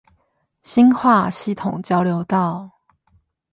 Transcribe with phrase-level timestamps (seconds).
[0.63, 2.71] 新化系統交流道